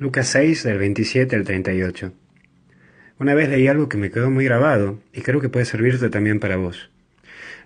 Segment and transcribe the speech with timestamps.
[0.00, 2.12] Lucas 6 del 27 al 38.
[3.20, 6.40] Una vez leí algo que me quedó muy grabado y creo que puede servirte también
[6.40, 6.90] para vos.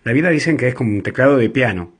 [0.04, 1.94] La vida dicen que es como un teclado de piano.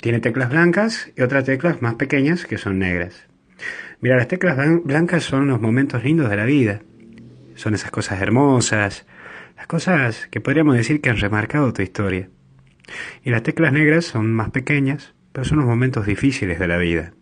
[0.00, 3.26] Tiene teclas blancas y otras teclas más pequeñas que son negras.
[4.00, 6.82] Mira, las teclas blancas son los momentos lindos de la vida.
[7.56, 9.04] Son esas cosas hermosas,
[9.56, 12.28] las cosas que podríamos decir que han remarcado tu historia.
[13.24, 17.14] Y las teclas negras son más pequeñas, pero son los momentos difíciles de la vida.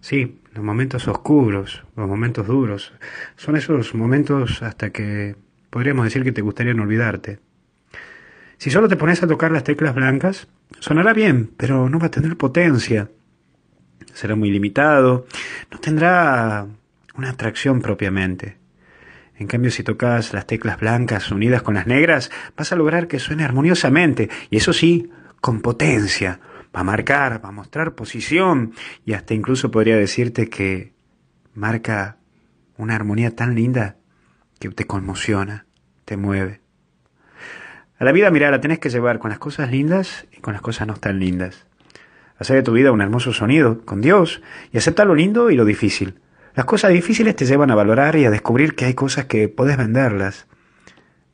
[0.00, 2.92] Sí, los momentos oscuros, los momentos duros,
[3.36, 5.36] son esos momentos hasta que
[5.70, 7.38] podríamos decir que te gustaría olvidarte.
[8.58, 10.46] Si solo te pones a tocar las teclas blancas,
[10.78, 13.08] sonará bien, pero no va a tener potencia.
[14.12, 15.26] Será muy limitado,
[15.70, 16.66] no tendrá
[17.14, 18.58] una atracción propiamente.
[19.38, 23.18] En cambio, si tocas las teclas blancas unidas con las negras, vas a lograr que
[23.18, 26.38] suene armoniosamente, y eso sí, con potencia,
[26.74, 28.72] va a marcar, va a mostrar posición
[29.04, 30.92] y hasta incluso podría decirte que
[31.54, 32.16] marca
[32.76, 33.96] una armonía tan linda
[34.58, 35.66] que te conmociona,
[36.04, 36.60] te mueve.
[37.98, 40.62] A la vida, mira, la tenés que llevar con las cosas lindas y con las
[40.62, 41.66] cosas no tan lindas.
[42.38, 45.64] Hacer de tu vida un hermoso sonido con Dios y aceptar lo lindo y lo
[45.64, 46.20] difícil.
[46.54, 49.76] Las cosas difíciles te llevan a valorar y a descubrir que hay cosas que podés
[49.76, 50.46] venderlas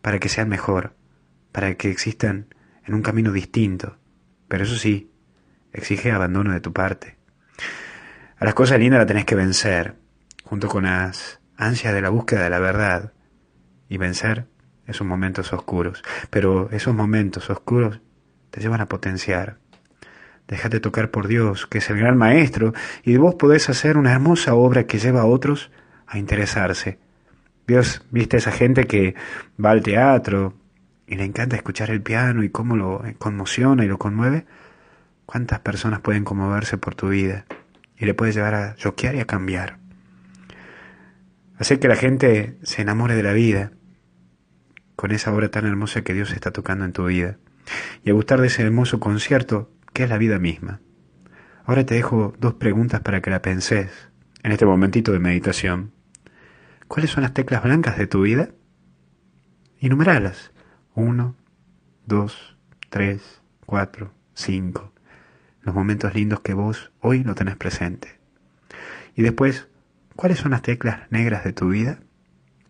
[0.02, 0.94] para que sean mejor,
[1.52, 2.46] para que existan
[2.84, 3.96] en un camino distinto.
[4.48, 5.10] Pero eso sí,
[5.72, 7.16] exige abandono de tu parte.
[8.38, 9.96] A las cosas lindas las tenés que vencer,
[10.44, 13.12] junto con las ansias de la búsqueda de la verdad.
[13.88, 14.46] Y vencer
[14.86, 16.02] esos momentos oscuros.
[16.30, 18.00] Pero esos momentos oscuros
[18.50, 19.58] te llevan a potenciar.
[20.46, 22.72] Déjate tocar por Dios, que es el gran maestro,
[23.04, 25.70] y vos podés hacer una hermosa obra que lleva a otros
[26.06, 26.98] a interesarse.
[27.66, 29.14] Dios, viste esa gente que
[29.62, 30.54] va al teatro
[31.06, 34.46] y le encanta escuchar el piano y cómo lo conmociona y lo conmueve.
[35.30, 37.44] ¿Cuántas personas pueden conmoverse por tu vida
[37.98, 39.76] y le puedes llevar a choquear y a cambiar?
[41.58, 43.72] Hacer que la gente se enamore de la vida
[44.96, 47.36] con esa obra tan hermosa que Dios está tocando en tu vida
[48.02, 50.80] y a gustar de ese hermoso concierto que es la vida misma.
[51.66, 54.08] Ahora te dejo dos preguntas para que la penses
[54.42, 55.92] en este momentito de meditación.
[56.86, 58.48] ¿Cuáles son las teclas blancas de tu vida?
[59.78, 60.52] Enumeralas.
[60.94, 61.36] Uno,
[62.06, 62.56] dos,
[62.88, 64.94] tres, cuatro, cinco
[65.62, 68.18] los momentos lindos que vos hoy no tenés presente.
[69.14, 69.68] Y después,
[70.16, 71.98] ¿cuáles son las teclas negras de tu vida?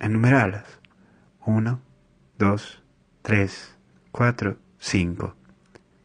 [0.00, 0.81] Enumeralas.
[1.44, 1.81] Uno,
[2.38, 2.82] dos,
[3.22, 3.76] tres,
[4.10, 5.37] cuatro, cinco.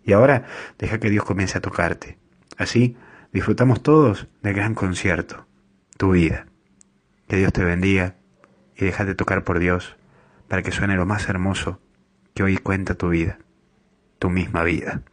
[0.03, 0.45] Y ahora
[0.77, 2.17] deja que Dios comience a tocarte.
[2.57, 2.97] Así
[3.31, 5.47] disfrutamos todos del gran concierto,
[5.97, 6.45] tu vida.
[7.27, 8.15] Que Dios te bendiga
[8.75, 9.95] y déjate tocar por Dios
[10.47, 11.79] para que suene lo más hermoso
[12.33, 13.39] que hoy cuenta tu vida,
[14.19, 15.03] tu misma vida.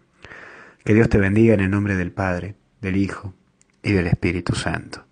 [0.85, 3.35] Que Dios te bendiga en el nombre del Padre, del Hijo
[3.83, 5.05] y del Espíritu Santo.